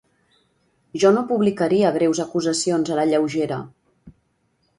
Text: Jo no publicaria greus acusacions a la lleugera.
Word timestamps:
Jo 1.03 1.11
no 1.17 1.23
publicaria 1.31 1.91
greus 1.99 2.23
acusacions 2.25 2.91
a 2.93 2.99
la 3.01 3.07
lleugera. 3.13 3.61